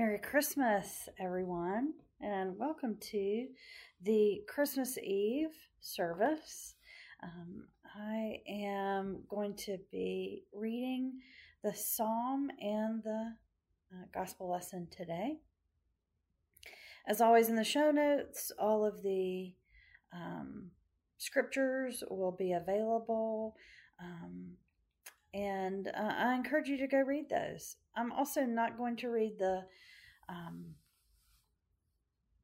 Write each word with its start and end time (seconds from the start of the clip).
Merry 0.00 0.18
Christmas, 0.18 1.10
everyone, 1.18 1.92
and 2.22 2.56
welcome 2.56 2.96
to 3.10 3.48
the 4.02 4.40
Christmas 4.48 4.96
Eve 4.96 5.50
service. 5.82 6.74
Um, 7.22 7.66
I 7.84 8.40
am 8.48 9.24
going 9.28 9.54
to 9.56 9.76
be 9.92 10.44
reading 10.54 11.20
the 11.62 11.74
psalm 11.74 12.48
and 12.62 13.02
the 13.02 13.34
uh, 13.92 14.06
gospel 14.10 14.48
lesson 14.48 14.88
today. 14.90 15.36
As 17.06 17.20
always, 17.20 17.50
in 17.50 17.56
the 17.56 17.62
show 17.62 17.90
notes, 17.90 18.50
all 18.58 18.86
of 18.86 19.02
the 19.02 19.52
um, 20.14 20.70
scriptures 21.18 22.02
will 22.08 22.32
be 22.32 22.52
available. 22.52 23.54
Um, 24.02 24.52
and 25.34 25.88
uh, 25.88 26.14
I 26.16 26.34
encourage 26.34 26.68
you 26.68 26.78
to 26.78 26.86
go 26.86 27.02
read 27.02 27.28
those. 27.28 27.76
I'm 27.94 28.12
also 28.12 28.42
not 28.42 28.78
going 28.78 28.96
to 28.96 29.10
read 29.10 29.38
the 29.38 29.64
um, 30.30 30.64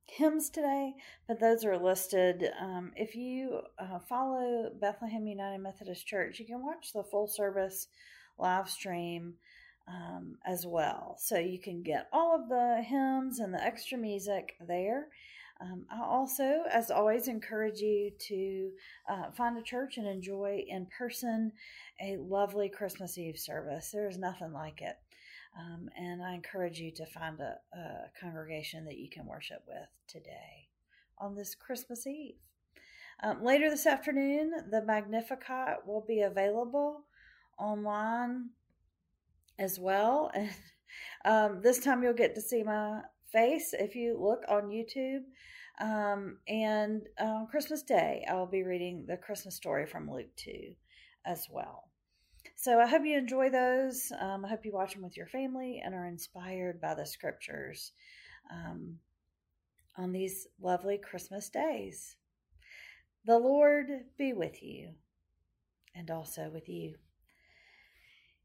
hymns 0.07 0.51
today, 0.51 0.95
but 1.29 1.41
those 1.41 1.65
are 1.65 1.79
listed. 1.79 2.51
Um, 2.61 2.93
if 2.97 3.15
you 3.15 3.61
uh, 3.79 3.99
follow 4.09 4.71
Bethlehem 4.81 5.27
United 5.27 5.59
Methodist 5.59 6.07
Church, 6.07 6.39
you 6.39 6.47
can 6.47 6.63
watch 6.65 6.93
the 6.93 7.05
full 7.05 7.29
service 7.29 7.89
live 8.39 8.69
stream 8.69 9.35
um, 9.89 10.37
as 10.45 10.67
well. 10.67 11.17
So 11.19 11.39
you 11.39 11.61
can 11.61 11.83
get 11.83 12.09
all 12.13 12.35
of 12.35 12.49
the 12.49 12.83
hymns 12.87 13.39
and 13.39 13.53
the 13.55 13.63
extra 13.63 13.99
music 13.99 14.55
there. 14.67 15.09
Um, 15.61 15.87
I 15.91 16.03
also, 16.05 16.65
as 16.71 16.91
always, 16.91 17.29
encourage 17.29 17.81
you 17.81 18.11
to 18.29 18.71
uh, 19.09 19.31
find 19.31 19.57
a 19.57 19.63
church 19.63 19.97
and 19.97 20.07
enjoy 20.07 20.65
in 20.69 20.87
person 20.99 21.53
a 22.01 22.19
lovely 22.19 22.69
Christmas 22.69 23.17
Eve 23.17 23.39
service. 23.39 23.91
There 23.91 24.09
is 24.09 24.19
nothing 24.19 24.53
like 24.53 24.83
it. 24.83 24.97
Um, 25.59 25.89
and 25.97 26.23
I 26.23 26.35
encourage 26.35 26.79
you 26.79 26.91
to 26.93 27.07
find 27.07 27.41
a, 27.41 27.57
a 27.77 28.11
congregation 28.21 28.85
that 28.85 28.99
you 28.99 29.09
can 29.09 29.27
worship 29.27 29.63
with 29.67 29.89
today 30.07 30.69
on 31.19 31.35
this 31.35 31.55
Christmas 31.55 32.07
Eve. 32.07 32.35
Um, 33.23 33.43
later 33.43 33.71
this 33.71 33.87
afternoon, 33.87 34.53
the 34.71 34.85
Magnificat 34.85 35.87
will 35.87 36.05
be 36.07 36.21
available 36.21 37.05
online 37.59 38.51
as 39.59 39.79
well. 39.79 40.31
And 41.25 41.57
um, 41.57 41.61
this 41.63 41.81
time 41.81 42.03
you'll 42.03 42.15
get 42.15 42.35
to 42.37 42.41
see 42.41 42.63
my 42.63 43.01
face 43.33 43.75
if 43.77 43.95
you 43.95 44.17
look 44.19 44.45
on 44.49 44.71
YouTube. 44.71 45.25
Um, 45.81 46.39
and 46.49 47.03
on 47.19 47.49
Christmas 47.49 47.83
Day, 47.83 48.25
I 48.29 48.35
will 48.35 48.47
be 48.47 48.63
reading 48.63 49.05
the 49.07 49.17
Christmas 49.17 49.57
story 49.57 49.87
from 49.87 50.11
Luke 50.11 50.35
2 50.37 50.75
as 51.27 51.49
well. 51.51 51.91
So 52.59 52.81
I 52.81 52.87
hope 52.87 53.03
you 53.05 53.19
enjoy 53.19 53.51
those. 53.51 54.11
Um, 54.19 54.45
I 54.45 54.49
hope 54.49 54.65
you 54.65 54.73
watch 54.73 54.95
them 54.95 55.03
with 55.03 55.17
your 55.17 55.27
family 55.27 55.83
and 55.85 55.95
are 55.95 56.07
inspired 56.07 56.81
by 56.81 56.95
the 56.95 57.05
scriptures 57.05 57.93
um, 58.51 58.97
on 59.97 60.11
these 60.11 60.49
lovely 60.61 60.99
Christmas 60.99 61.51
days. 61.51 62.17
The 63.27 63.39
Lord 63.39 63.89
be 64.19 64.33
with 64.33 64.63
you 64.63 64.95
and 65.95 66.11
also 66.11 66.51
with 66.53 66.67
you. 66.67 66.95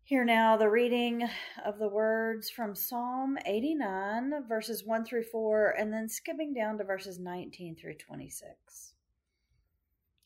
Hear 0.04 0.26
now 0.26 0.58
the 0.58 0.70
reading 0.70 1.30
of 1.64 1.80
the 1.80 1.88
words 1.88 2.50
from 2.50 2.76
Psalm 2.76 3.38
89, 3.46 4.44
verses 4.46 4.84
1 4.86 5.06
through 5.06 5.24
4, 5.24 5.76
and 5.80 5.94
then 5.94 6.10
skipping 6.10 6.54
down 6.54 6.78
to 6.80 6.84
verses 6.84 7.18
19 7.18 7.78
through 7.78 7.96
26. 7.96 8.94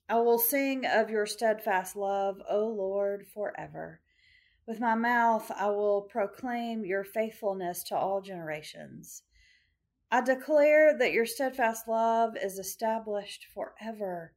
I 0.08 0.20
will 0.20 0.38
sing 0.38 0.86
of 0.86 1.10
your 1.10 1.26
steadfast 1.26 1.96
love, 1.96 2.42
O 2.50 2.68
Lord, 2.68 3.26
forever. 3.34 4.02
With 4.68 4.80
my 4.80 4.96
mouth 4.96 5.52
I 5.52 5.70
will 5.70 6.02
proclaim 6.02 6.86
your 6.86 7.04
faithfulness 7.04 7.84
to 7.86 7.96
all 7.98 8.22
generations. 8.22 9.24
I 10.12 10.22
declare 10.22 10.96
that 10.98 11.12
your 11.12 11.26
steadfast 11.26 11.88
love 11.88 12.38
is 12.38 12.60
established 12.60 13.48
forever. 13.54 14.34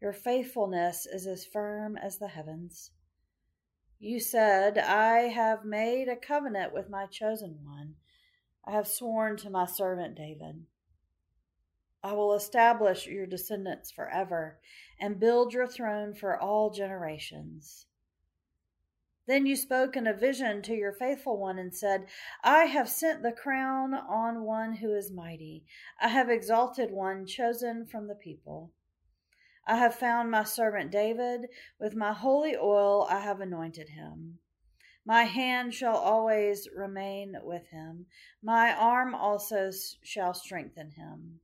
Your 0.00 0.12
faithfulness 0.12 1.06
is 1.06 1.26
as 1.26 1.46
firm 1.46 1.96
as 1.96 2.18
the 2.18 2.28
heavens. 2.28 2.90
You 3.98 4.20
said, 4.20 4.76
I 4.76 5.28
have 5.28 5.64
made 5.64 6.08
a 6.08 6.16
covenant 6.16 6.74
with 6.74 6.90
my 6.90 7.06
chosen 7.06 7.60
one. 7.64 7.94
I 8.64 8.72
have 8.72 8.86
sworn 8.86 9.36
to 9.38 9.50
my 9.50 9.66
servant 9.66 10.16
David. 10.16 10.66
I 12.06 12.12
will 12.12 12.34
establish 12.34 13.08
your 13.08 13.26
descendants 13.26 13.90
forever 13.90 14.60
and 15.00 15.18
build 15.18 15.52
your 15.52 15.66
throne 15.66 16.14
for 16.14 16.40
all 16.40 16.70
generations. 16.70 17.86
Then 19.26 19.44
you 19.44 19.56
spoke 19.56 19.96
in 19.96 20.06
a 20.06 20.14
vision 20.14 20.62
to 20.62 20.74
your 20.76 20.92
faithful 20.92 21.36
one 21.36 21.58
and 21.58 21.74
said, 21.74 22.06
I 22.44 22.66
have 22.66 22.88
sent 22.88 23.24
the 23.24 23.32
crown 23.32 23.92
on 23.92 24.44
one 24.44 24.76
who 24.76 24.94
is 24.94 25.10
mighty. 25.10 25.64
I 26.00 26.06
have 26.06 26.30
exalted 26.30 26.92
one 26.92 27.26
chosen 27.26 27.86
from 27.86 28.06
the 28.06 28.14
people. 28.14 28.70
I 29.66 29.76
have 29.76 29.96
found 29.96 30.30
my 30.30 30.44
servant 30.44 30.92
David. 30.92 31.48
With 31.80 31.96
my 31.96 32.12
holy 32.12 32.54
oil 32.56 33.08
I 33.10 33.18
have 33.18 33.40
anointed 33.40 33.88
him. 33.88 34.38
My 35.04 35.24
hand 35.24 35.74
shall 35.74 35.96
always 35.96 36.68
remain 36.72 37.34
with 37.42 37.66
him. 37.70 38.06
My 38.44 38.72
arm 38.72 39.12
also 39.12 39.72
shall 40.04 40.34
strengthen 40.34 40.92
him. 40.92 41.40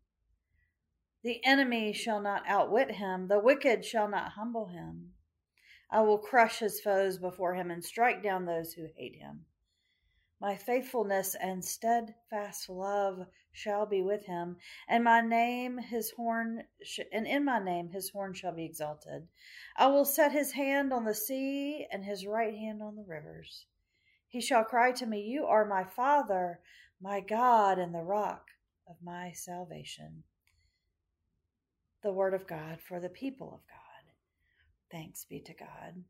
The 1.23 1.45
enemy 1.45 1.93
shall 1.93 2.21
not 2.21 2.43
outwit 2.47 2.93
him. 2.93 3.29
The 3.29 3.39
wicked 3.39 3.85
shall 3.85 4.09
not 4.09 4.33
humble 4.33 4.67
him. 4.67 5.15
I 5.89 6.01
will 6.01 6.19
crush 6.19 6.59
his 6.59 6.81
foes 6.81 7.19
before 7.19 7.55
him 7.55 7.71
and 7.71 7.85
strike 7.85 8.23
down 8.23 8.45
those 8.45 8.73
who 8.73 8.89
hate 8.97 9.17
him. 9.17 9.45
My 10.41 10.57
faithfulness 10.57 11.37
and 11.37 11.65
steadfast 11.65 12.69
love 12.69 13.29
shall 13.53 13.87
be 13.87 14.03
with 14.03 14.25
him, 14.25 14.57
and 14.89 15.05
my 15.05 15.21
name 15.21 15.79
his 15.79 16.11
horn 16.11 16.65
and 17.13 17.29
in 17.29 17.45
my 17.45 17.63
name 17.63 17.91
his 17.91 18.11
horn 18.11 18.35
shall 18.35 18.53
be 18.53 18.65
exalted. 18.65 19.29
I 19.77 19.87
will 19.87 20.05
set 20.05 20.33
his 20.33 20.53
hand 20.53 20.93
on 20.93 21.05
the 21.05 21.15
sea 21.15 21.87
and 21.93 22.05
his 22.05 22.27
right 22.27 22.55
hand 22.55 22.83
on 22.83 22.97
the 22.97 23.05
rivers. 23.05 23.67
He 24.27 24.41
shall 24.41 24.65
cry 24.65 24.91
to 24.93 25.07
me, 25.07 25.21
You 25.21 25.45
are 25.45 25.65
my 25.65 25.85
Father, 25.85 26.59
my 27.01 27.21
God, 27.21 27.79
and 27.79 27.95
the 27.95 28.03
rock 28.03 28.49
of 28.89 28.97
my 29.01 29.31
salvation. 29.31 30.25
The 32.03 32.13
word 32.13 32.35
of 32.35 32.47
God 32.49 32.79
for 32.81 32.99
the 32.99 33.09
people 33.09 33.49
of 33.49 33.61
God. 33.69 34.13
Thanks 34.91 35.25
be 35.25 35.41
to 35.41 35.55
God. 35.55 36.03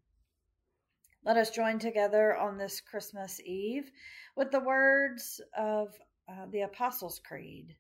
Let 1.25 1.37
us 1.37 1.51
join 1.51 1.79
together 1.79 2.35
on 2.35 2.57
this 2.57 2.81
Christmas 2.81 3.41
Eve 3.45 3.91
with 4.35 4.51
the 4.51 4.61
words 4.61 5.41
of 5.57 5.89
uh, 6.29 6.47
the 6.51 6.63
Apostles' 6.63 7.21
Creed. 7.25 7.77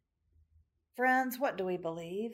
Friends, 0.95 1.39
what 1.39 1.56
do 1.56 1.65
we 1.65 1.78
believe? 1.78 2.33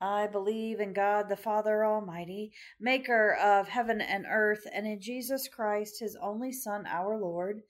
I 0.00 0.26
believe 0.26 0.80
in 0.80 0.92
God 0.92 1.28
the 1.28 1.36
Father 1.36 1.84
Almighty, 1.84 2.52
maker 2.80 3.34
of 3.34 3.68
heaven 3.68 4.00
and 4.00 4.26
earth, 4.28 4.66
and 4.74 4.86
in 4.86 5.00
Jesus 5.00 5.46
Christ, 5.46 6.00
his 6.00 6.16
only 6.20 6.50
Son, 6.50 6.84
our 6.86 7.16
Lord, 7.16 7.62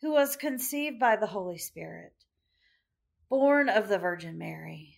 who 0.00 0.12
was 0.12 0.36
conceived 0.36 1.00
by 1.00 1.16
the 1.16 1.26
Holy 1.26 1.58
Spirit, 1.58 2.12
born 3.28 3.68
of 3.68 3.88
the 3.88 3.98
Virgin 3.98 4.38
Mary, 4.38 4.97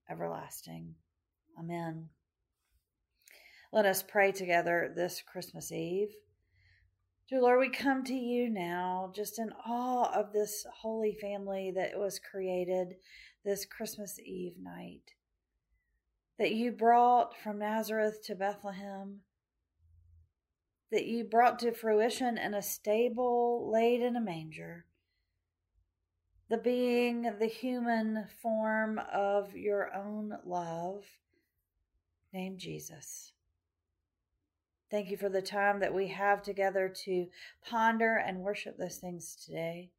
everlasting. 0.11 0.93
Amen. 1.57 2.09
Let 3.71 3.85
us 3.85 4.03
pray 4.03 4.33
together 4.33 4.91
this 4.93 5.21
Christmas 5.25 5.71
Eve. 5.71 6.09
Dear 7.29 7.41
Lord, 7.41 7.59
we 7.61 7.69
come 7.69 8.03
to 8.03 8.13
you 8.13 8.49
now 8.49 9.13
just 9.15 9.39
in 9.39 9.53
awe 9.65 10.11
of 10.13 10.33
this 10.33 10.65
holy 10.81 11.17
family 11.21 11.71
that 11.75 11.97
was 11.97 12.19
created 12.19 12.95
this 13.45 13.65
Christmas 13.65 14.19
Eve 14.19 14.55
night. 14.61 15.13
That 16.37 16.51
you 16.51 16.73
brought 16.73 17.37
from 17.41 17.59
Nazareth 17.59 18.21
to 18.25 18.35
Bethlehem, 18.35 19.21
that 20.91 21.05
you 21.05 21.23
brought 21.23 21.59
to 21.59 21.71
fruition 21.71 22.37
in 22.37 22.53
a 22.53 22.61
stable 22.61 23.71
laid 23.71 24.01
in 24.01 24.17
a 24.17 24.21
manger. 24.21 24.85
The 26.51 26.57
being, 26.57 27.21
the 27.39 27.47
human 27.47 28.25
form 28.41 28.99
of 29.09 29.55
your 29.55 29.89
own 29.95 30.37
love, 30.45 31.05
named 32.33 32.59
Jesus. 32.59 33.31
Thank 34.89 35.09
you 35.09 35.15
for 35.15 35.29
the 35.29 35.41
time 35.41 35.79
that 35.79 35.93
we 35.93 36.09
have 36.09 36.41
together 36.41 36.93
to 37.05 37.27
ponder 37.65 38.17
and 38.17 38.41
worship 38.41 38.77
those 38.77 38.97
things 38.97 39.37
today. 39.37 39.91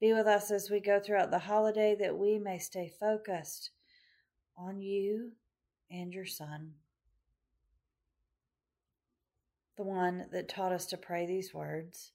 Be 0.00 0.12
with 0.12 0.28
us 0.28 0.52
as 0.52 0.70
we 0.70 0.78
go 0.78 1.00
throughout 1.00 1.32
the 1.32 1.40
holiday 1.40 1.96
that 1.98 2.16
we 2.16 2.38
may 2.38 2.58
stay 2.60 2.92
focused 3.00 3.70
on 4.56 4.80
you 4.80 5.32
and 5.90 6.14
your 6.14 6.24
Son, 6.24 6.74
the 9.76 9.82
one 9.82 10.26
that 10.30 10.48
taught 10.48 10.70
us 10.70 10.86
to 10.86 10.96
pray 10.96 11.26
these 11.26 11.52
words 11.52 12.12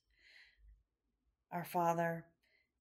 Our 1.51 1.65
Father, 1.65 2.23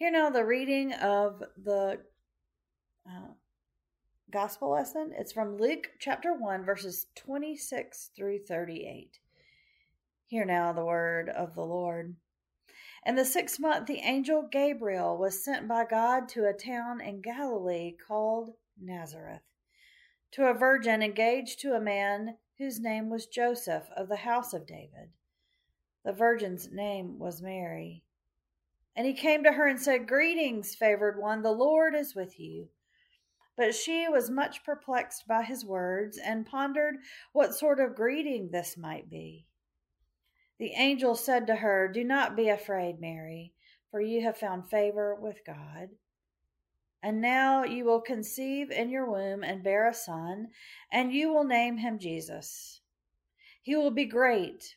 Here 0.00 0.10
now 0.10 0.30
the 0.30 0.46
reading 0.46 0.94
of 0.94 1.42
the 1.62 1.98
uh, 3.06 3.32
gospel 4.30 4.70
lesson. 4.70 5.12
It's 5.14 5.30
from 5.30 5.58
Luke 5.58 5.88
chapter 5.98 6.32
1, 6.32 6.64
verses 6.64 7.08
26 7.16 8.12
through 8.16 8.38
38. 8.48 9.18
Hear 10.24 10.46
now 10.46 10.72
the 10.72 10.86
word 10.86 11.28
of 11.28 11.54
the 11.54 11.66
Lord. 11.66 12.16
In 13.04 13.16
the 13.16 13.26
sixth 13.26 13.60
month, 13.60 13.88
the 13.88 13.98
angel 13.98 14.48
Gabriel 14.50 15.18
was 15.18 15.44
sent 15.44 15.68
by 15.68 15.84
God 15.84 16.30
to 16.30 16.46
a 16.46 16.54
town 16.54 17.02
in 17.02 17.20
Galilee 17.20 17.94
called 18.08 18.54
Nazareth, 18.80 19.42
to 20.32 20.46
a 20.46 20.54
virgin 20.54 21.02
engaged 21.02 21.60
to 21.60 21.74
a 21.74 21.80
man 21.80 22.38
whose 22.56 22.80
name 22.80 23.10
was 23.10 23.26
Joseph 23.26 23.90
of 23.94 24.08
the 24.08 24.16
house 24.16 24.54
of 24.54 24.66
David. 24.66 25.10
The 26.06 26.14
virgin's 26.14 26.70
name 26.72 27.18
was 27.18 27.42
Mary. 27.42 28.02
And 29.00 29.06
he 29.06 29.14
came 29.14 29.44
to 29.44 29.52
her 29.52 29.66
and 29.66 29.80
said, 29.80 30.06
Greetings, 30.06 30.74
favored 30.74 31.18
one, 31.18 31.40
the 31.40 31.52
Lord 31.52 31.94
is 31.94 32.14
with 32.14 32.38
you. 32.38 32.68
But 33.56 33.74
she 33.74 34.06
was 34.10 34.28
much 34.28 34.62
perplexed 34.62 35.26
by 35.26 35.42
his 35.42 35.64
words 35.64 36.18
and 36.22 36.44
pondered 36.44 36.96
what 37.32 37.54
sort 37.54 37.80
of 37.80 37.96
greeting 37.96 38.50
this 38.52 38.76
might 38.76 39.08
be. 39.08 39.46
The 40.58 40.72
angel 40.76 41.14
said 41.14 41.46
to 41.46 41.54
her, 41.54 41.88
Do 41.88 42.04
not 42.04 42.36
be 42.36 42.50
afraid, 42.50 43.00
Mary, 43.00 43.54
for 43.90 44.02
you 44.02 44.20
have 44.20 44.36
found 44.36 44.68
favor 44.68 45.14
with 45.14 45.46
God. 45.46 45.88
And 47.02 47.22
now 47.22 47.64
you 47.64 47.86
will 47.86 48.02
conceive 48.02 48.70
in 48.70 48.90
your 48.90 49.10
womb 49.10 49.42
and 49.42 49.64
bear 49.64 49.88
a 49.88 49.94
son, 49.94 50.48
and 50.92 51.10
you 51.10 51.32
will 51.32 51.44
name 51.44 51.78
him 51.78 51.98
Jesus. 51.98 52.82
He 53.62 53.74
will 53.76 53.92
be 53.92 54.04
great 54.04 54.76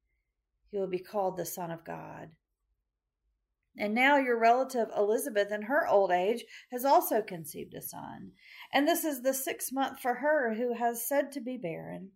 He 0.71 0.77
will 0.77 0.87
be 0.87 0.99
called 0.99 1.37
the 1.37 1.45
Son 1.45 1.69
of 1.69 1.83
God. 1.83 2.31
And 3.77 3.93
now 3.93 4.17
your 4.17 4.37
relative 4.37 4.89
Elizabeth, 4.95 5.51
in 5.51 5.63
her 5.63 5.87
old 5.87 6.11
age, 6.11 6.43
has 6.71 6.83
also 6.83 7.21
conceived 7.21 7.73
a 7.73 7.81
son. 7.81 8.31
And 8.73 8.87
this 8.87 9.05
is 9.05 9.21
the 9.21 9.33
sixth 9.33 9.71
month 9.71 9.99
for 9.99 10.15
her 10.15 10.55
who 10.55 10.73
has 10.73 11.07
said 11.07 11.31
to 11.33 11.39
be 11.39 11.57
barren. 11.57 12.11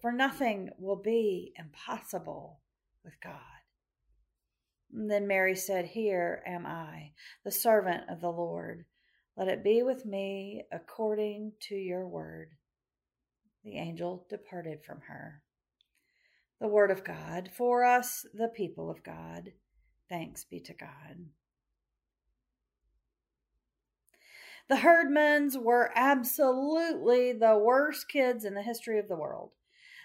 For 0.00 0.10
nothing 0.10 0.70
will 0.78 1.00
be 1.00 1.52
impossible 1.56 2.60
with 3.04 3.14
God. 3.22 3.40
And 4.92 5.10
then 5.10 5.26
Mary 5.26 5.56
said, 5.56 5.86
Here 5.86 6.42
am 6.46 6.66
I, 6.66 7.12
the 7.44 7.50
servant 7.50 8.08
of 8.08 8.20
the 8.20 8.30
Lord. 8.30 8.84
Let 9.36 9.48
it 9.48 9.64
be 9.64 9.82
with 9.82 10.04
me 10.04 10.64
according 10.70 11.52
to 11.68 11.74
your 11.74 12.06
word. 12.06 12.50
The 13.64 13.78
angel 13.78 14.26
departed 14.28 14.84
from 14.84 15.00
her. 15.08 15.43
The 16.60 16.68
word 16.68 16.90
of 16.90 17.04
God 17.04 17.50
for 17.56 17.84
us, 17.84 18.24
the 18.32 18.48
people 18.48 18.90
of 18.90 19.02
God. 19.02 19.52
Thanks 20.08 20.44
be 20.44 20.60
to 20.60 20.72
God. 20.74 21.26
The 24.68 24.76
Herdmans 24.76 25.60
were 25.60 25.92
absolutely 25.94 27.32
the 27.32 27.58
worst 27.58 28.08
kids 28.08 28.44
in 28.44 28.54
the 28.54 28.62
history 28.62 28.98
of 28.98 29.08
the 29.08 29.16
world. 29.16 29.50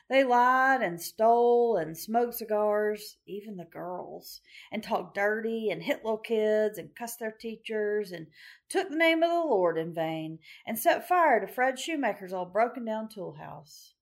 They 0.09 0.23
lied 0.23 0.81
and 0.81 0.99
stole 0.99 1.77
and 1.77 1.95
smoked 1.95 2.33
cigars, 2.33 3.17
even 3.27 3.57
the 3.57 3.65
girls, 3.65 4.41
and 4.71 4.81
talked 4.81 5.13
dirty 5.13 5.69
and 5.69 5.83
hit 5.83 6.03
little 6.03 6.17
kids 6.17 6.79
and 6.79 6.95
cussed 6.95 7.19
their 7.19 7.31
teachers 7.31 8.11
and 8.11 8.27
took 8.67 8.89
the 8.89 8.97
name 8.97 9.21
of 9.21 9.29
the 9.29 9.35
Lord 9.35 9.77
in 9.77 9.93
vain 9.93 10.39
and 10.65 10.79
set 10.79 11.07
fire 11.07 11.39
to 11.39 11.47
Fred 11.47 11.77
Shoemaker's 11.77 12.33
old 12.33 12.51
broken 12.51 12.85
down 12.85 13.07
tool 13.07 13.33
house. 13.33 13.93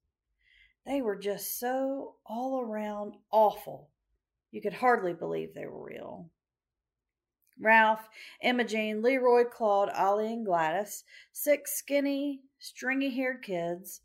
They 0.87 1.01
were 1.01 1.17
just 1.17 1.59
so 1.59 2.15
all 2.25 2.61
around 2.61 3.17
awful 3.29 3.89
you 4.51 4.61
could 4.61 4.75
hardly 4.75 5.13
believe 5.13 5.53
they 5.53 5.65
were 5.65 5.83
real. 5.83 6.29
Ralph, 7.59 8.07
Imogene, 8.41 9.01
Leroy, 9.01 9.43
Claude, 9.43 9.89
Ollie, 9.89 10.31
and 10.31 10.45
Gladys, 10.45 11.03
six 11.33 11.73
skinny, 11.73 12.43
stringy 12.57 13.09
haired 13.09 13.43
kids, 13.43 13.99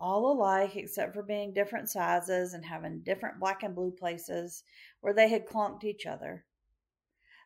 all 0.00 0.32
alike 0.32 0.74
except 0.74 1.14
for 1.14 1.22
being 1.22 1.54
different 1.54 1.88
sizes 1.88 2.54
and 2.54 2.64
having 2.64 3.02
different 3.04 3.38
black 3.38 3.62
and 3.62 3.76
blue 3.76 3.92
places 3.92 4.64
where 5.00 5.14
they 5.14 5.28
had 5.28 5.46
clunked 5.46 5.84
each 5.84 6.06
other. 6.06 6.44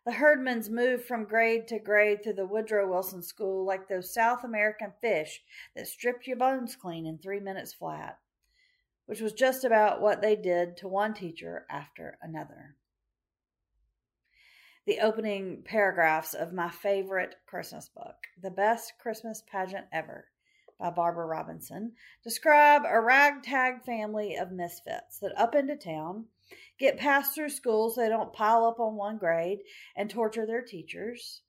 The 0.06 0.12
Herdmans 0.12 0.71
moved 0.71 1.05
from 1.05 1.25
grade 1.25 1.69
to 1.69 1.79
grade 1.79 2.25
through 2.25 2.33
the 2.33 2.47
Woodrow 2.47 2.88
Wilson 2.88 3.23
School 3.23 3.67
like 3.67 3.88
those 3.88 4.14
South 4.14 4.43
American 4.43 4.95
fish 5.02 5.43
that 5.76 5.87
strip 5.87 6.26
your 6.26 6.38
bones 6.38 6.76
clean 6.76 7.04
in 7.04 7.19
three 7.19 7.40
minutes 7.40 7.75
flat 7.75 8.19
which 9.11 9.21
was 9.21 9.33
just 9.33 9.64
about 9.64 10.00
what 10.00 10.23
they 10.23 10.37
did 10.37 10.76
to 10.76 10.87
one 10.87 11.12
teacher 11.12 11.67
after 11.69 12.17
another. 12.23 12.76
The 14.87 15.00
opening 15.00 15.64
paragraphs 15.64 16.33
of 16.33 16.52
my 16.52 16.71
favorite 16.71 17.35
Christmas 17.45 17.88
book, 17.88 18.14
The 18.40 18.52
Best 18.52 18.93
Christmas 19.00 19.43
Pageant 19.50 19.87
Ever, 19.93 20.26
by 20.79 20.90
Barbara 20.90 21.26
Robinson, 21.26 21.90
describe 22.23 22.83
a 22.87 23.00
ragtag 23.00 23.83
family 23.83 24.37
of 24.37 24.52
misfits 24.52 25.19
that 25.19 25.37
up 25.37 25.57
into 25.57 25.75
town, 25.75 26.26
get 26.79 26.97
passed 26.97 27.35
through 27.35 27.49
school 27.49 27.90
so 27.90 28.02
they 28.02 28.09
don't 28.09 28.33
pile 28.33 28.64
up 28.64 28.79
on 28.79 28.95
one 28.95 29.19
grade 29.19 29.59
and 29.97 30.09
torture 30.09 30.47
their 30.47 30.62
teachers, 30.62 31.43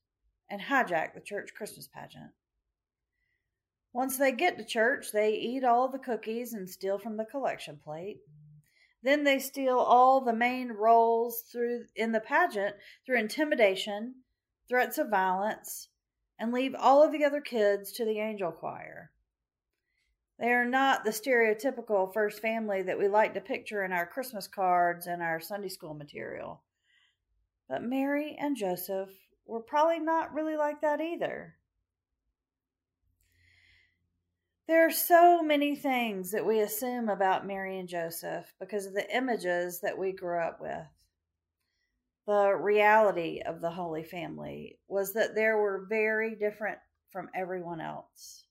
and 0.50 0.62
hijack 0.62 1.14
the 1.14 1.22
church 1.22 1.54
Christmas 1.56 1.88
pageant. 1.88 2.32
Once 3.94 4.18
they 4.18 4.32
get 4.32 4.58
to 4.58 4.64
church, 4.64 5.12
they 5.12 5.34
eat 5.34 5.64
all 5.64 5.90
the 5.90 6.00
cookies 6.00 6.54
and 6.54 6.70
steal 6.70 6.98
from 6.98 7.18
the 7.18 7.26
collection 7.26 7.78
plate. 7.84 8.22
Then 9.04 9.24
they 9.24 9.40
steal 9.40 9.80
all 9.80 10.22
the 10.22 10.34
main 10.34 10.70
roles 10.70 11.42
through 11.42 11.86
in 11.96 12.12
the 12.12 12.20
pageant 12.20 12.76
through 13.06 13.20
intimidation, 13.20 14.16
threats 14.70 14.98
of 14.98 15.10
violence, 15.10 15.90
and 16.40 16.54
leave 16.54 16.76
all 16.76 17.04
of 17.04 17.12
the 17.12 17.26
other 17.26 17.42
kids 17.42 17.92
to 17.94 18.06
the 18.06 18.20
angel 18.20 18.52
choir. 18.52 19.12
They 20.40 20.54
are 20.54 20.66
not 20.66 21.04
the 21.04 21.12
stereotypical 21.12 22.12
first 22.12 22.40
family 22.40 22.82
that 22.84 22.98
we 22.98 23.08
like 23.08 23.34
to 23.34 23.42
picture 23.42 23.84
in 23.84 23.92
our 23.92 24.08
Christmas 24.08 24.48
cards 24.48 25.06
and 25.06 25.22
our 25.22 25.40
Sunday 25.40 25.70
school 25.70 25.94
material. 25.94 26.62
But 27.68 27.84
Mary 27.84 28.36
and 28.40 28.56
Joseph 28.56 29.10
were 29.46 29.60
probably 29.60 30.00
not 30.00 30.34
really 30.34 30.56
like 30.56 30.82
that 30.82 31.00
either. 31.00 31.56
There 34.68 34.86
are 34.86 34.92
so 34.92 35.42
many 35.42 35.76
things 35.76 36.32
that 36.32 36.46
we 36.46 36.60
assume 36.60 37.10
about 37.10 37.46
Mary 37.46 37.78
and 37.80 37.90
Joseph 37.90 38.54
because 38.60 38.86
of 38.86 38.94
the 38.94 39.16
images 39.16 39.82
that 39.82 39.98
we 39.98 40.12
grew 40.12 40.40
up 40.40 40.62
with. 40.62 40.88
The 42.28 42.56
reality 42.56 43.42
of 43.46 43.62
the 43.62 43.72
Holy 43.72 44.04
Family 44.04 44.80
was 44.88 45.14
that 45.14 45.36
they 45.36 45.48
were 45.48 45.86
very 45.90 46.36
different 46.36 46.78
from 47.10 47.30
everyone 47.36 47.82
else. 47.82 48.46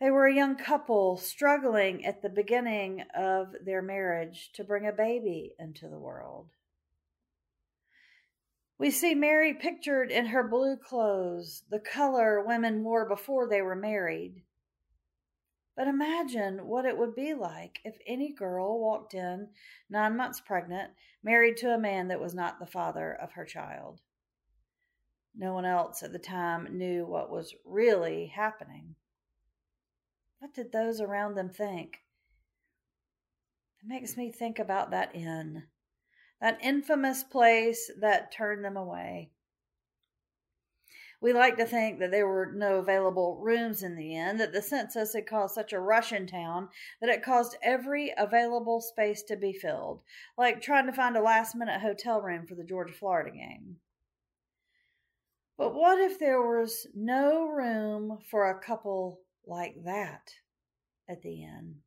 They 0.00 0.10
were 0.10 0.26
a 0.26 0.34
young 0.34 0.56
couple 0.56 1.16
struggling 1.16 2.04
at 2.04 2.22
the 2.22 2.28
beginning 2.28 3.04
of 3.16 3.54
their 3.64 3.82
marriage 3.82 4.50
to 4.54 4.64
bring 4.64 4.86
a 4.86 4.92
baby 4.92 5.54
into 5.58 5.88
the 5.88 5.98
world. 5.98 6.50
We 8.78 8.92
see 8.92 9.16
Mary 9.16 9.54
pictured 9.54 10.12
in 10.12 10.26
her 10.26 10.46
blue 10.46 10.76
clothes, 10.76 11.64
the 11.68 11.80
color 11.80 12.44
women 12.46 12.84
wore 12.84 13.08
before 13.08 13.48
they 13.48 13.60
were 13.60 13.74
married. 13.74 14.44
But 15.76 15.88
imagine 15.88 16.66
what 16.66 16.84
it 16.84 16.96
would 16.96 17.14
be 17.14 17.34
like 17.34 17.80
if 17.84 17.96
any 18.06 18.32
girl 18.32 18.80
walked 18.80 19.14
in 19.14 19.48
nine 19.90 20.16
months 20.16 20.40
pregnant, 20.40 20.92
married 21.24 21.56
to 21.58 21.74
a 21.74 21.78
man 21.78 22.08
that 22.08 22.20
was 22.20 22.34
not 22.34 22.60
the 22.60 22.66
father 22.66 23.12
of 23.20 23.32
her 23.32 23.44
child. 23.44 24.00
No 25.36 25.54
one 25.54 25.64
else 25.64 26.04
at 26.04 26.12
the 26.12 26.18
time 26.18 26.78
knew 26.78 27.04
what 27.04 27.30
was 27.30 27.54
really 27.64 28.26
happening. 28.26 28.94
What 30.38 30.54
did 30.54 30.70
those 30.70 31.00
around 31.00 31.34
them 31.34 31.50
think? 31.50 31.98
It 33.80 33.88
makes 33.88 34.16
me 34.16 34.30
think 34.30 34.60
about 34.60 34.92
that 34.92 35.14
inn 35.14 35.64
that 36.40 36.58
infamous 36.62 37.22
place 37.22 37.90
that 38.00 38.32
turned 38.32 38.64
them 38.64 38.76
away. 38.76 39.30
We 41.20 41.32
like 41.32 41.56
to 41.56 41.66
think 41.66 41.98
that 41.98 42.12
there 42.12 42.28
were 42.28 42.52
no 42.54 42.76
available 42.76 43.40
rooms 43.42 43.82
in 43.82 43.96
the 43.96 44.14
inn, 44.14 44.36
that 44.36 44.52
the 44.52 44.62
census 44.62 45.14
had 45.14 45.26
caused 45.26 45.54
such 45.54 45.72
a 45.72 45.80
rush 45.80 46.12
in 46.12 46.28
town 46.28 46.68
that 47.00 47.10
it 47.10 47.24
caused 47.24 47.56
every 47.60 48.14
available 48.16 48.80
space 48.80 49.22
to 49.24 49.36
be 49.36 49.52
filled, 49.52 50.02
like 50.36 50.62
trying 50.62 50.86
to 50.86 50.92
find 50.92 51.16
a 51.16 51.20
last 51.20 51.56
minute 51.56 51.80
hotel 51.80 52.20
room 52.20 52.46
for 52.46 52.54
the 52.54 52.62
Georgia 52.62 52.94
Florida 52.94 53.32
game. 53.32 53.78
But 55.56 55.74
what 55.74 55.98
if 55.98 56.20
there 56.20 56.40
was 56.40 56.86
no 56.94 57.48
room 57.48 58.18
for 58.30 58.48
a 58.48 58.60
couple 58.60 59.18
like 59.44 59.74
that 59.84 60.34
at 61.08 61.22
the 61.22 61.42
inn? 61.42 61.78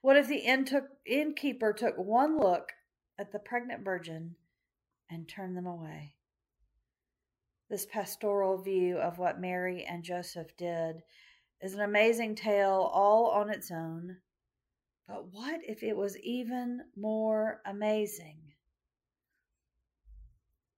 What 0.00 0.16
if 0.16 0.28
the 0.28 0.38
inn 0.38 0.64
took, 0.64 0.84
innkeeper 1.04 1.74
took 1.74 1.96
one 1.98 2.38
look 2.38 2.72
at 3.18 3.32
the 3.32 3.38
pregnant 3.38 3.84
virgin 3.84 4.36
and 5.10 5.28
turn 5.28 5.54
them 5.54 5.66
away. 5.66 6.14
This 7.70 7.86
pastoral 7.86 8.58
view 8.58 8.98
of 8.98 9.18
what 9.18 9.40
Mary 9.40 9.84
and 9.84 10.02
Joseph 10.02 10.56
did 10.56 11.02
is 11.60 11.74
an 11.74 11.80
amazing 11.80 12.34
tale 12.34 12.90
all 12.92 13.30
on 13.30 13.50
its 13.50 13.70
own. 13.70 14.18
But 15.08 15.32
what 15.32 15.60
if 15.66 15.82
it 15.82 15.96
was 15.96 16.18
even 16.18 16.82
more 16.96 17.60
amazing? 17.66 18.54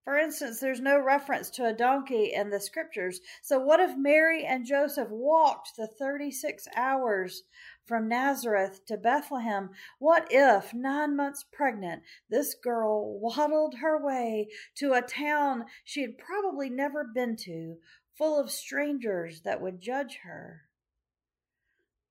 For 0.05 0.17
instance, 0.17 0.61
there's 0.61 0.81
no 0.81 1.01
reference 1.01 1.51
to 1.51 1.67
a 1.67 1.73
donkey 1.73 2.33
in 2.33 2.51
the 2.51 2.61
scriptures. 2.61 3.21
So, 3.43 3.59
what 3.59 3.81
if 3.81 3.97
Mary 3.97 4.45
and 4.45 4.65
Joseph 4.65 5.09
walked 5.11 5.77
the 5.77 5.89
36 5.89 6.69
hours 6.77 7.43
from 7.87 8.09
Nazareth 8.09 8.85
to 8.87 8.97
Bethlehem. 8.97 9.71
What 9.99 10.27
if, 10.31 10.75
nine 10.75 11.17
months 11.17 11.45
pregnant, 11.51 12.03
this 12.29 12.55
girl 12.55 13.19
waddled 13.19 13.77
her 13.77 14.05
way 14.05 14.49
to 14.77 14.93
a 14.93 15.03
town 15.03 15.67
she 15.85 16.03
had 16.03 16.19
probably 16.19 16.69
never 16.69 17.05
been 17.05 17.37
to, 17.37 17.77
full 18.19 18.39
of 18.39 18.51
strangers 18.51 19.43
that 19.43 19.61
would 19.61 19.81
judge 19.81 20.21
her? 20.25 20.63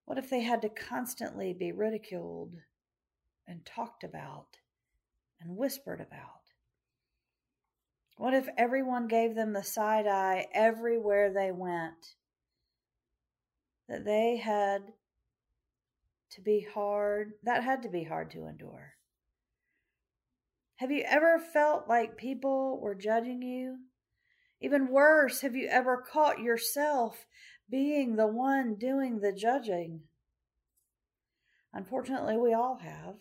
What 0.05 0.17
if 0.17 0.29
they 0.29 0.41
had 0.41 0.61
to 0.61 0.69
constantly 0.69 1.53
be 1.53 1.71
ridiculed 1.71 2.53
and 3.47 3.65
talked 3.65 4.03
about 4.03 4.57
and 5.41 5.57
whispered 5.57 5.99
about? 5.99 6.51
What 8.17 8.33
if 8.33 8.47
everyone 8.57 9.07
gave 9.07 9.35
them 9.35 9.51
the 9.51 9.63
side 9.63 10.07
eye 10.07 10.47
everywhere 10.53 11.33
they 11.33 11.51
went? 11.51 12.15
That 13.89 14.05
they 14.05 14.37
had 14.37 14.93
to 16.35 16.41
be 16.41 16.67
hard. 16.73 17.33
That 17.43 17.63
had 17.63 17.81
to 17.83 17.89
be 17.89 18.03
hard 18.03 18.31
to 18.31 18.45
endure. 18.45 18.93
Have 20.77 20.91
you 20.91 21.03
ever 21.07 21.39
felt 21.39 21.87
like 21.87 22.17
people 22.17 22.79
were 22.81 22.95
judging 22.95 23.41
you? 23.41 23.77
Even 24.61 24.89
worse, 24.89 25.41
have 25.41 25.55
you 25.55 25.67
ever 25.69 25.97
caught 25.97 26.39
yourself 26.39 27.25
being 27.69 28.15
the 28.15 28.27
one 28.27 28.75
doing 28.75 29.19
the 29.19 29.31
judging? 29.31 30.01
Unfortunately, 31.73 32.37
we 32.37 32.53
all 32.53 32.79
have. 32.81 33.15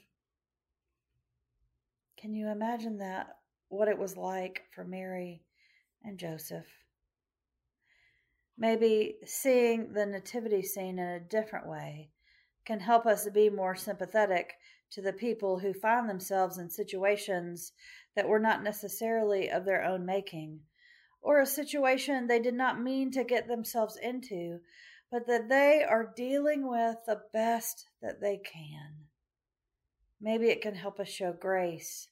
Can 2.18 2.34
you 2.34 2.48
imagine 2.48 2.98
that? 2.98 3.28
What 3.68 3.88
it 3.88 3.98
was 3.98 4.16
like 4.16 4.62
for 4.74 4.84
Mary 4.84 5.42
and 6.02 6.18
Joseph? 6.18 6.66
Maybe 8.56 9.16
seeing 9.24 9.92
the 9.92 10.06
nativity 10.06 10.62
scene 10.62 10.98
in 10.98 11.08
a 11.08 11.20
different 11.20 11.68
way 11.68 12.10
can 12.64 12.80
help 12.80 13.06
us 13.06 13.28
be 13.28 13.50
more 13.50 13.74
sympathetic 13.74 14.54
to 14.90 15.02
the 15.02 15.12
people 15.12 15.58
who 15.58 15.72
find 15.72 16.08
themselves 16.08 16.58
in 16.58 16.70
situations 16.70 17.72
that 18.16 18.28
were 18.28 18.38
not 18.38 18.62
necessarily 18.62 19.50
of 19.50 19.64
their 19.64 19.84
own 19.84 20.06
making, 20.06 20.60
or 21.20 21.40
a 21.40 21.46
situation 21.46 22.26
they 22.26 22.38
did 22.38 22.54
not 22.54 22.80
mean 22.80 23.10
to 23.10 23.24
get 23.24 23.48
themselves 23.48 23.98
into, 24.02 24.60
but 25.10 25.26
that 25.26 25.48
they 25.48 25.84
are 25.88 26.12
dealing 26.16 26.68
with 26.68 26.96
the 27.06 27.20
best 27.32 27.86
that 28.02 28.20
they 28.20 28.38
can. 28.38 29.06
Maybe 30.20 30.48
it 30.48 30.62
can 30.62 30.74
help 30.74 31.00
us 31.00 31.08
show 31.08 31.32
grace 31.32 32.08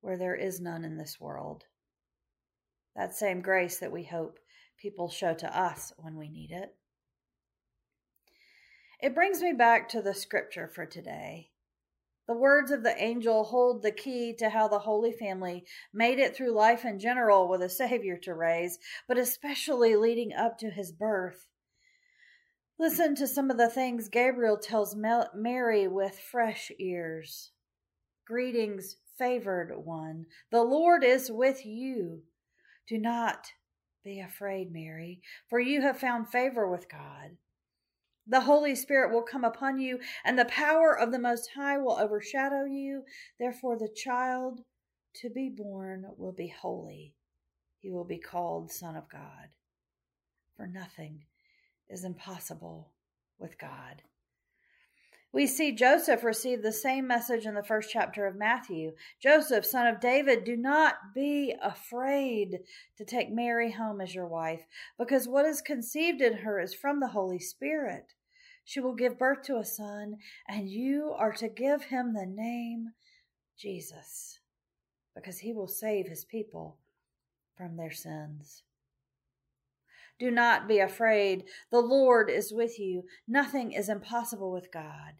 where 0.00 0.16
there 0.16 0.34
is 0.34 0.60
none 0.60 0.84
in 0.84 0.96
this 0.96 1.20
world. 1.20 1.64
That 2.96 3.14
same 3.14 3.42
grace 3.42 3.78
that 3.78 3.92
we 3.92 4.04
hope 4.04 4.38
people 4.80 5.08
show 5.08 5.34
to 5.34 5.58
us 5.58 5.92
when 5.96 6.16
we 6.16 6.28
need 6.28 6.50
it. 6.50 6.74
It 9.00 9.14
brings 9.14 9.40
me 9.40 9.52
back 9.52 9.88
to 9.90 10.02
the 10.02 10.14
scripture 10.14 10.66
for 10.66 10.84
today. 10.84 11.50
The 12.26 12.34
words 12.34 12.72
of 12.72 12.82
the 12.82 13.00
angel 13.00 13.44
hold 13.44 13.82
the 13.82 13.92
key 13.92 14.34
to 14.38 14.50
how 14.50 14.66
the 14.66 14.80
Holy 14.80 15.12
Family 15.12 15.64
made 15.94 16.18
it 16.18 16.36
through 16.36 16.50
life 16.50 16.84
in 16.84 16.98
general 16.98 17.48
with 17.48 17.62
a 17.62 17.68
Savior 17.68 18.16
to 18.18 18.34
raise, 18.34 18.78
but 19.06 19.16
especially 19.16 19.94
leading 19.94 20.32
up 20.34 20.58
to 20.58 20.70
his 20.70 20.90
birth. 20.90 21.46
Listen 22.78 23.14
to 23.14 23.26
some 23.26 23.50
of 23.50 23.56
the 23.56 23.70
things 23.70 24.08
Gabriel 24.08 24.58
tells 24.58 24.96
Mary 24.96 25.88
with 25.88 26.18
fresh 26.18 26.70
ears. 26.78 27.52
Greetings, 28.26 28.96
favored 29.16 29.72
one. 29.76 30.26
The 30.50 30.62
Lord 30.62 31.02
is 31.02 31.30
with 31.30 31.64
you. 31.64 32.22
Do 32.88 32.98
not 32.98 33.52
be 34.04 34.20
afraid, 34.20 34.72
Mary, 34.72 35.22
for 35.48 35.60
you 35.60 35.82
have 35.82 35.98
found 35.98 36.28
favor 36.28 36.68
with 36.68 36.90
God. 36.90 37.36
The 38.30 38.42
Holy 38.42 38.74
Spirit 38.74 39.12
will 39.12 39.22
come 39.22 39.44
upon 39.44 39.78
you, 39.78 40.00
and 40.22 40.38
the 40.38 40.44
power 40.44 40.96
of 40.96 41.12
the 41.12 41.18
Most 41.18 41.50
High 41.56 41.78
will 41.78 41.98
overshadow 41.98 42.66
you. 42.66 43.04
Therefore, 43.40 43.78
the 43.78 43.88
child 43.88 44.60
to 45.14 45.30
be 45.30 45.48
born 45.48 46.04
will 46.16 46.32
be 46.32 46.48
holy. 46.48 47.14
He 47.78 47.90
will 47.90 48.04
be 48.04 48.18
called 48.18 48.70
Son 48.70 48.96
of 48.96 49.08
God. 49.08 49.48
For 50.56 50.66
nothing 50.66 51.24
is 51.88 52.04
impossible 52.04 52.90
with 53.38 53.58
God. 53.58 54.02
We 55.32 55.46
see 55.46 55.72
Joseph 55.72 56.24
receive 56.24 56.62
the 56.62 56.72
same 56.72 57.06
message 57.06 57.44
in 57.44 57.54
the 57.54 57.62
first 57.62 57.90
chapter 57.90 58.26
of 58.26 58.36
Matthew. 58.36 58.92
Joseph, 59.22 59.64
son 59.64 59.86
of 59.86 60.00
David, 60.00 60.44
do 60.44 60.56
not 60.56 60.94
be 61.14 61.54
afraid 61.62 62.60
to 62.96 63.04
take 63.04 63.30
Mary 63.30 63.70
home 63.70 64.00
as 64.00 64.14
your 64.14 64.26
wife, 64.26 64.66
because 64.98 65.28
what 65.28 65.44
is 65.44 65.60
conceived 65.60 66.20
in 66.22 66.38
her 66.38 66.58
is 66.58 66.74
from 66.74 67.00
the 67.00 67.08
Holy 67.08 67.38
Spirit. 67.38 68.14
She 68.68 68.80
will 68.80 68.92
give 68.92 69.18
birth 69.18 69.44
to 69.44 69.56
a 69.56 69.64
son, 69.64 70.18
and 70.46 70.68
you 70.68 71.14
are 71.16 71.32
to 71.32 71.48
give 71.48 71.84
him 71.84 72.12
the 72.12 72.26
name 72.26 72.90
Jesus, 73.56 74.40
because 75.14 75.38
he 75.38 75.54
will 75.54 75.66
save 75.66 76.06
his 76.06 76.26
people 76.26 76.76
from 77.56 77.78
their 77.78 77.90
sins. 77.90 78.64
Do 80.18 80.30
not 80.30 80.68
be 80.68 80.80
afraid. 80.80 81.44
The 81.70 81.80
Lord 81.80 82.28
is 82.28 82.52
with 82.52 82.78
you. 82.78 83.04
Nothing 83.26 83.72
is 83.72 83.88
impossible 83.88 84.52
with 84.52 84.70
God. 84.70 85.14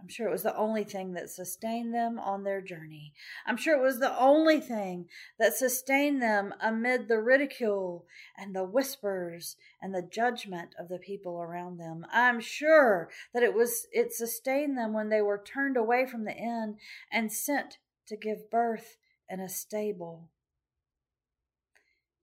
I'm 0.00 0.08
sure 0.08 0.28
it 0.28 0.32
was 0.32 0.44
the 0.44 0.56
only 0.56 0.84
thing 0.84 1.14
that 1.14 1.28
sustained 1.28 1.92
them 1.92 2.20
on 2.20 2.44
their 2.44 2.60
journey. 2.60 3.12
I'm 3.44 3.56
sure 3.56 3.76
it 3.76 3.82
was 3.82 3.98
the 3.98 4.16
only 4.16 4.60
thing 4.60 5.08
that 5.40 5.54
sustained 5.54 6.22
them 6.22 6.54
amid 6.60 7.08
the 7.08 7.20
ridicule 7.20 8.06
and 8.36 8.54
the 8.54 8.64
whispers 8.64 9.56
and 9.82 9.92
the 9.92 10.08
judgment 10.08 10.74
of 10.78 10.88
the 10.88 10.98
people 10.98 11.42
around 11.42 11.78
them. 11.78 12.06
I'm 12.12 12.38
sure 12.40 13.10
that 13.34 13.42
it 13.42 13.54
was 13.54 13.88
it 13.90 14.12
sustained 14.12 14.78
them 14.78 14.92
when 14.92 15.08
they 15.08 15.20
were 15.20 15.42
turned 15.44 15.76
away 15.76 16.06
from 16.06 16.24
the 16.24 16.36
inn 16.36 16.76
and 17.10 17.32
sent 17.32 17.78
to 18.06 18.16
give 18.16 18.50
birth 18.50 18.98
in 19.28 19.40
a 19.40 19.48
stable. 19.48 20.30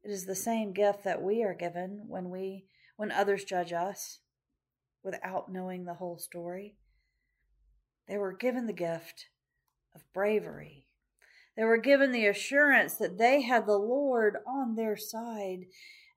It 0.01 0.11
is 0.11 0.25
the 0.25 0.35
same 0.35 0.71
gift 0.71 1.03
that 1.03 1.21
we 1.21 1.43
are 1.43 1.53
given 1.53 2.05
when 2.07 2.29
we 2.29 2.67
when 2.95 3.11
others 3.11 3.43
judge 3.43 3.73
us 3.73 4.19
without 5.03 5.51
knowing 5.51 5.83
the 5.83 5.95
whole 5.95 6.17
story. 6.17 6.77
They 8.07 8.17
were 8.17 8.33
given 8.33 8.67
the 8.67 8.73
gift 8.73 9.27
of 9.93 10.01
bravery. 10.13 10.87
They 11.55 11.63
were 11.63 11.77
given 11.77 12.11
the 12.11 12.27
assurance 12.27 12.95
that 12.95 13.17
they 13.17 13.41
had 13.41 13.65
the 13.65 13.77
Lord 13.77 14.37
on 14.45 14.75
their 14.75 14.97
side 14.97 15.65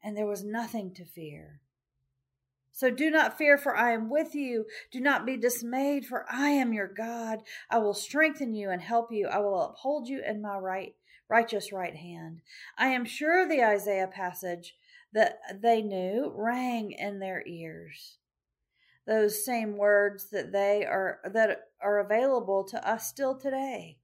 and 0.02 0.16
there 0.16 0.26
was 0.26 0.45
nothing 0.45 0.95
to 0.95 1.04
fear. 1.04 1.61
So 2.73 2.90
do 2.90 3.11
not 3.11 3.37
fear, 3.37 3.59
for 3.59 3.76
I 3.76 3.92
am 3.92 4.09
with 4.09 4.37
you. 4.37 4.66
Do 4.92 5.00
not 5.00 5.26
be 5.26 5.37
dismayed, 5.37 6.07
for 6.07 6.25
I 6.30 6.50
am 6.50 6.73
your 6.73 6.87
God. 6.87 7.40
I 7.68 7.78
will 7.78 7.95
strengthen 7.95 8.54
you 8.54 8.71
and 8.71 8.80
help 8.80 9.11
you. 9.11 9.26
I 9.26 9.38
will 9.38 9.61
uphold 9.61 10.09
you 10.09 10.23
in 10.25 10.40
my 10.40 10.57
right 10.57 10.95
righteous 11.28 11.73
right 11.73 11.97
hand. 11.97 12.40
I 12.78 12.88
am 12.88 13.04
sure 13.04 13.47
the 13.47 13.62
Isaiah 13.62 14.07
passage 14.07 14.76
that 15.12 15.40
they 15.61 15.83
knew 15.83 16.33
rang 16.35 16.92
in 16.92 17.18
their 17.18 17.42
ears. 17.47 18.18
Those 19.09 19.43
same 19.43 19.79
words 19.79 20.29
that 20.33 20.53
they 20.53 20.85
are 20.85 21.21
that 21.25 21.71
are 21.81 21.99
available 21.99 22.62
to 22.65 22.87
us 22.87 23.09
still 23.09 23.35
today. 23.35 23.97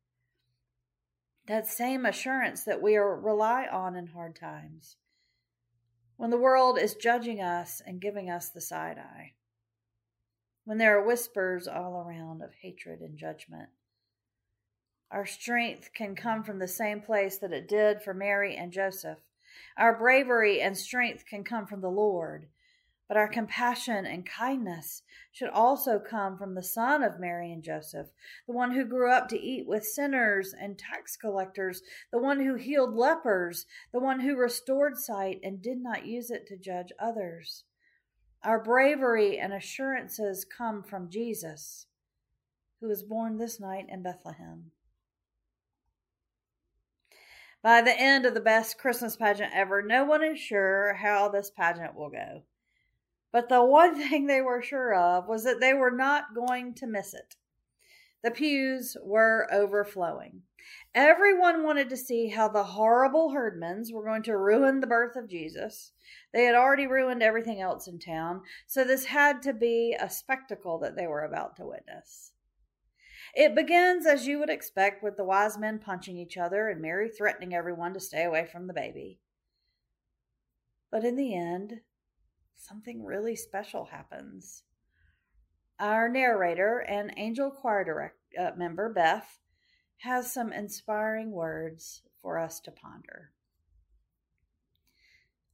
That 1.47 1.67
same 1.67 2.07
assurance 2.07 2.65
that 2.65 2.81
we 2.81 2.97
are 2.97 3.15
rely 3.15 3.67
on 3.71 3.97
in 3.97 4.07
hard 4.07 4.35
times. 4.35 4.97
When 6.17 6.31
the 6.31 6.39
world 6.39 6.79
is 6.79 6.95
judging 6.95 7.43
us 7.43 7.83
and 7.87 8.01
giving 8.01 8.31
us 8.31 8.49
the 8.49 8.63
side 8.63 8.97
eye. 8.97 9.35
When 10.65 10.79
there 10.79 10.99
are 10.99 11.07
whispers 11.07 11.69
all 11.69 12.01
around 12.01 12.41
of 12.41 12.55
hatred 12.63 13.01
and 13.01 13.19
judgment. 13.19 13.69
Our 15.11 15.27
strength 15.27 15.91
can 15.93 16.15
come 16.17 16.43
from 16.43 16.59
the 16.59 16.67
same 16.67 17.03
place 17.03 17.37
that 17.39 17.53
it 17.53 17.69
did 17.69 18.01
for 18.01 18.15
Mary 18.15 18.57
and 18.57 18.73
Joseph 18.73 19.19
our 19.77 19.97
bravery 19.97 20.61
and 20.61 20.77
strength 20.77 21.27
can 21.27 21.45
come 21.45 21.67
from 21.67 21.81
the 21.81 21.91
Lord, 21.91 22.49
but 23.09 23.17
our 23.17 23.29
compassion 23.29 24.07
and 24.07 24.25
kindness 24.27 25.03
should 25.31 25.51
also 25.51 25.99
come 25.99 26.39
from 26.39 26.55
the 26.55 26.63
son 26.63 27.03
of 27.03 27.21
Mary 27.21 27.53
and 27.53 27.63
Joseph, 27.63 28.09
the 28.47 28.55
one 28.55 28.73
who 28.73 28.85
grew 28.85 29.11
up 29.11 29.29
to 29.29 29.41
eat 29.41 29.67
with 29.67 29.85
sinners 29.85 30.55
and 30.59 30.79
tax 30.79 31.17
collectors, 31.17 31.83
the 32.13 32.19
one 32.19 32.41
who 32.41 32.55
healed 32.55 32.95
lepers, 32.95 33.67
the 33.93 34.01
one 34.01 34.21
who 34.21 34.37
restored 34.37 34.97
sight 34.97 35.41
and 35.43 35.61
did 35.61 35.79
not 35.79 36.07
use 36.07 36.31
it 36.31 36.47
to 36.47 36.57
judge 36.57 36.93
others. 36.99 37.65
Our 38.43 38.63
bravery 38.63 39.39
and 39.39 39.53
assurances 39.53 40.45
come 40.45 40.83
from 40.83 41.11
Jesus, 41.11 41.87
who 42.81 42.89
was 42.89 43.03
born 43.03 43.39
this 43.39 43.59
night 43.59 43.87
in 43.89 44.03
Bethlehem. 44.03 44.71
By 47.63 47.81
the 47.81 47.99
end 47.99 48.27
of 48.27 48.35
the 48.35 48.41
best 48.41 48.77
Christmas 48.77 49.17
pageant 49.17 49.53
ever, 49.55 49.83
no 49.83 50.05
one 50.05 50.23
is 50.23 50.39
sure 50.39 50.95
how 50.95 51.31
this 51.31 51.51
pageant 51.51 51.95
will 51.95 52.11
go. 52.11 52.43
But 53.35 53.49
the 53.49 53.65
one 53.65 53.97
thing 54.09 54.29
they 54.29 54.41
were 54.41 54.63
sure 54.63 54.95
of 54.95 55.27
was 55.27 55.43
that 55.43 55.59
they 55.59 55.75
were 55.75 55.91
not 55.91 56.37
going 56.37 56.73
to 56.75 56.87
miss 56.87 57.13
it. 57.13 57.35
The 58.23 58.31
pews 58.31 58.97
were 59.03 59.49
overflowing. 59.53 60.43
Everyone 60.95 61.65
wanted 61.65 61.91
to 61.91 61.97
see 61.97 62.29
how 62.29 62.47
the 62.47 62.63
horrible 62.63 63.35
herdmans 63.35 63.93
were 63.93 64.05
going 64.05 64.23
to 64.23 64.39
ruin 64.39 64.79
the 64.79 64.87
birth 64.87 65.17
of 65.17 65.29
Jesus. 65.29 65.91
They 66.33 66.45
had 66.45 66.55
already 66.55 66.87
ruined 66.87 67.25
everything 67.25 67.61
else 67.61 67.89
in 67.89 67.99
town, 67.99 68.43
so 68.69 68.85
this 68.85 69.07
had 69.07 69.43
to 69.43 69.53
be 69.53 69.97
a 69.99 70.09
spectacle 70.09 70.79
that 70.79 70.95
they 70.95 71.09
were 71.09 71.25
about 71.25 71.57
to 71.57 71.67
witness. 71.67 72.31
It 73.35 73.57
begins, 73.57 74.07
as 74.07 74.29
you 74.29 74.39
would 74.39 74.49
expect, 74.49 75.03
with 75.03 75.17
the 75.17 75.25
wise 75.25 75.59
men 75.59 75.81
punching 75.81 76.17
each 76.17 76.39
other 76.39 76.69
and 76.69 76.81
Mary 76.81 77.11
threatening 77.11 77.53
everyone 77.53 77.95
to 77.95 78.01
stay 78.01 78.23
away 78.23 78.47
from 78.47 78.69
the 78.69 78.73
baby. 78.73 79.19
But 80.93 81.05
in 81.05 81.17
the 81.17 81.35
end, 81.35 81.81
something 82.57 83.05
really 83.05 83.37
special 83.37 83.87
happens. 83.87 84.63
Our 85.79 86.09
narrator 86.09 86.79
and 86.79 87.13
angel 87.17 87.51
choir 87.51 87.85
direct, 87.85 88.19
uh, 88.39 88.53
member, 88.57 88.93
Beth, 88.93 89.41
has 89.99 90.33
some 90.33 90.53
inspiring 90.53 91.33
words 91.33 92.03
for 92.21 92.39
us 92.39 92.61
to 92.61 92.71
ponder. 92.71 93.31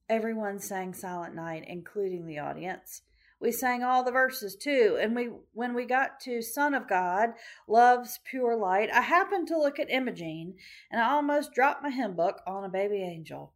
Everyone 0.09 0.59
sang 0.59 0.93
Silent 0.93 1.35
Night, 1.35 1.65
including 1.67 2.27
the 2.27 2.39
audience, 2.39 3.03
we 3.41 3.51
sang 3.51 3.83
all 3.83 4.05
the 4.05 4.13
verses 4.13 4.55
too. 4.55 4.99
And 5.01 5.17
we 5.17 5.31
when 5.53 5.75
we 5.75 5.87
got 5.87 6.21
to 6.21 6.43
Son 6.43 6.75
of 6.75 6.89
God, 6.89 7.31
Love's 7.67 8.21
Pure 8.25 8.57
Light, 8.57 8.91
I 8.93 9.01
happened 9.01 9.49
to 9.49 9.59
look 9.59 9.79
at 9.79 9.91
Imogene 9.91 10.55
and 10.91 11.01
I 11.01 11.11
almost 11.11 11.55
dropped 11.55 11.83
my 11.83 11.91
hymn 11.91 12.15
book 12.15 12.43
on 12.47 12.65
a 12.65 12.69
baby 12.69 13.03
angel. 13.03 13.55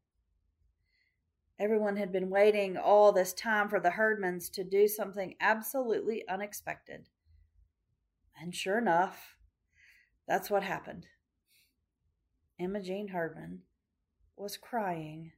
Everyone 1.58 1.96
had 1.96 2.12
been 2.12 2.30
waiting 2.30 2.76
all 2.76 3.12
this 3.12 3.32
time 3.32 3.68
for 3.68 3.78
the 3.80 3.90
herdmans 3.90 4.50
to 4.52 4.64
do 4.64 4.88
something 4.88 5.34
absolutely 5.40 6.26
unexpected. 6.28 7.08
And 8.40 8.54
sure 8.54 8.78
enough, 8.78 9.36
that's 10.26 10.50
what 10.50 10.64
happened. 10.64 11.06
Imogene 12.58 13.08
Herdman 13.08 13.62
was 14.36 14.56
crying 14.56 15.32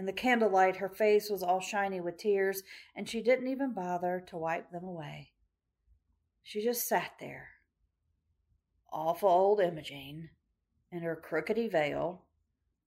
in 0.00 0.06
the 0.06 0.12
candlelight, 0.14 0.76
her 0.76 0.88
face 0.88 1.28
was 1.28 1.42
all 1.42 1.60
shiny 1.60 2.00
with 2.00 2.16
tears, 2.16 2.62
and 2.96 3.06
she 3.06 3.22
didn't 3.22 3.48
even 3.48 3.74
bother 3.74 4.24
to 4.28 4.38
wipe 4.38 4.70
them 4.70 4.82
away. 4.82 5.32
She 6.42 6.64
just 6.64 6.88
sat 6.88 7.12
there, 7.20 7.48
awful 8.90 9.28
old 9.28 9.60
Imogene, 9.60 10.30
in 10.90 11.02
her 11.02 11.22
crookedy 11.22 11.70
veil, 11.70 12.22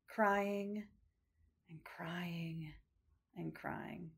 crying 0.08 0.88
and 1.74 1.84
crying 1.84 2.74
and 3.36 3.54
crying. 3.54 4.12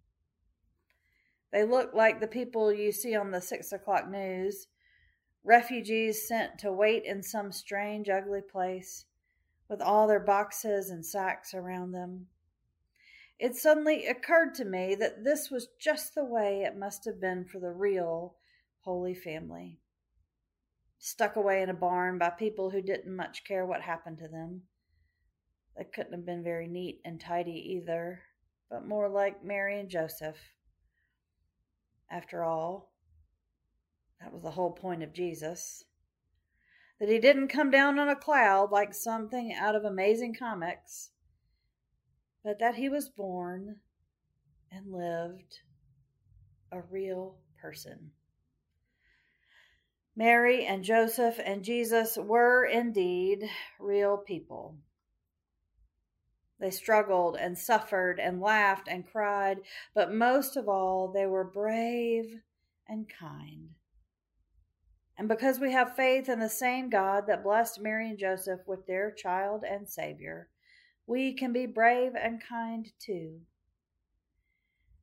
They 1.51 1.63
looked 1.63 1.95
like 1.95 2.19
the 2.19 2.27
people 2.27 2.73
you 2.73 2.91
see 2.91 3.15
on 3.15 3.31
the 3.31 3.41
six 3.41 3.71
o'clock 3.71 4.09
news 4.09 4.67
refugees 5.43 6.27
sent 6.27 6.59
to 6.59 6.71
wait 6.71 7.03
in 7.05 7.23
some 7.23 7.51
strange, 7.51 8.09
ugly 8.09 8.41
place 8.41 9.05
with 9.69 9.81
all 9.81 10.07
their 10.07 10.19
boxes 10.19 10.89
and 10.89 11.05
sacks 11.05 11.53
around 11.53 11.91
them 11.91 12.27
it 13.37 13.55
suddenly 13.55 14.05
occurred 14.05 14.55
to 14.55 14.65
me 14.65 14.95
that 14.95 15.23
this 15.23 15.49
was 15.51 15.67
just 15.79 16.15
the 16.15 16.23
way 16.23 16.63
it 16.63 16.77
must 16.77 17.05
have 17.05 17.19
been 17.19 17.45
for 17.45 17.59
the 17.59 17.71
real 17.71 18.35
Holy 18.81 19.13
Family. 19.13 19.79
Stuck 20.99 21.35
away 21.35 21.61
in 21.61 21.69
a 21.69 21.73
barn 21.73 22.17
by 22.17 22.29
people 22.29 22.69
who 22.69 22.81
didn't 22.81 23.13
much 23.13 23.43
care 23.43 23.65
what 23.65 23.81
happened 23.81 24.19
to 24.19 24.27
them. 24.27 24.63
They 25.77 25.83
couldn't 25.83 26.13
have 26.13 26.25
been 26.25 26.43
very 26.43 26.67
neat 26.67 27.01
and 27.03 27.19
tidy 27.19 27.75
either, 27.75 28.21
but 28.69 28.87
more 28.87 29.09
like 29.09 29.43
Mary 29.43 29.79
and 29.79 29.89
Joseph. 29.89 30.37
After 32.09 32.43
all, 32.43 32.91
that 34.21 34.31
was 34.31 34.43
the 34.43 34.51
whole 34.51 34.71
point 34.71 35.03
of 35.03 35.13
Jesus. 35.13 35.83
That 36.99 37.09
he 37.09 37.19
didn't 37.19 37.49
come 37.49 37.71
down 37.71 37.99
on 37.99 38.07
a 38.07 38.15
cloud 38.15 38.71
like 38.71 38.93
something 38.93 39.53
out 39.53 39.75
of 39.75 39.83
amazing 39.83 40.35
comics 40.35 41.11
but 42.45 42.59
that 42.59 42.75
he 42.75 42.87
was 42.87 43.09
born 43.09 43.77
and 44.71 44.91
lived 44.91 45.61
a 46.71 46.79
real 46.79 47.37
person. 47.59 48.11
Mary 50.15 50.63
and 50.63 50.83
Joseph 50.83 51.39
and 51.43 51.63
Jesus 51.63 52.15
were 52.15 52.63
indeed 52.63 53.49
real 53.79 54.15
people. 54.17 54.77
They 56.59 56.71
struggled 56.71 57.35
and 57.35 57.57
suffered 57.57 58.19
and 58.19 58.39
laughed 58.39 58.87
and 58.87 59.05
cried, 59.05 59.59
but 59.93 60.13
most 60.13 60.55
of 60.55 60.69
all, 60.69 61.09
they 61.09 61.25
were 61.25 61.43
brave 61.43 62.41
and 62.87 63.07
kind. 63.09 63.71
And 65.17 65.27
because 65.27 65.59
we 65.59 65.71
have 65.71 65.95
faith 65.95 66.27
in 66.27 66.39
the 66.39 66.49
same 66.49 66.89
God 66.89 67.27
that 67.27 67.43
blessed 67.43 67.81
Mary 67.81 68.09
and 68.09 68.19
Joseph 68.19 68.61
with 68.67 68.85
their 68.85 69.11
child 69.11 69.63
and 69.63 69.87
Savior, 69.87 70.49
we 71.07 71.33
can 71.33 71.53
be 71.53 71.65
brave 71.65 72.13
and 72.15 72.41
kind 72.41 72.91
too. 72.99 73.41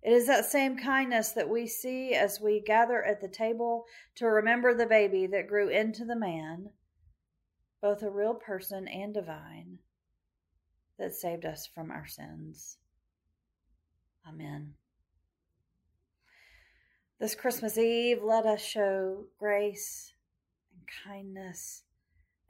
It 0.03 0.13
is 0.13 0.27
that 0.27 0.45
same 0.45 0.77
kindness 0.77 1.31
that 1.31 1.49
we 1.49 1.67
see 1.67 2.13
as 2.15 2.41
we 2.41 2.61
gather 2.61 3.03
at 3.05 3.21
the 3.21 3.29
table 3.29 3.85
to 4.17 4.27
remember 4.27 4.75
the 4.75 4.87
baby 4.87 5.27
that 5.29 5.47
grew 5.47 5.69
into 5.69 6.05
the 6.05 6.17
man, 6.17 6.71
both 7.81 8.03
a 8.03 8.11
real 8.11 8.35
person 8.35 8.89
and 8.89 9.15
divine, 9.15 9.79
that 10.99 11.15
saved 11.15 11.45
us 11.45 11.69
from 11.75 11.91
our 11.91 12.07
sins. 12.07 12.77
Amen. 14.29 14.75
This 17.19 17.35
Christmas 17.35 17.79
Eve, 17.79 18.23
let 18.23 18.47
us 18.47 18.61
show 18.61 19.27
grace 19.39 20.13
and 20.73 20.83
kindness 21.05 21.85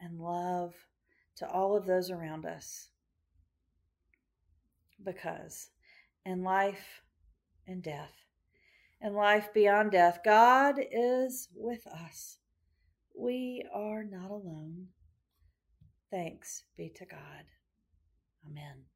and 0.00 0.18
love 0.18 0.74
to 1.36 1.48
all 1.48 1.76
of 1.76 1.86
those 1.86 2.10
around 2.10 2.46
us 2.46 2.88
because 5.04 5.70
in 6.24 6.42
life 6.42 7.02
and 7.66 7.82
death, 7.82 8.12
in 9.00 9.14
life 9.14 9.52
beyond 9.52 9.92
death, 9.92 10.20
God 10.24 10.76
is 10.90 11.48
with 11.54 11.86
us. 11.86 12.38
We 13.14 13.64
are 13.74 14.04
not 14.04 14.30
alone. 14.30 14.88
Thanks 16.10 16.64
be 16.76 16.90
to 16.96 17.04
God. 17.04 17.44
Amen. 18.46 18.91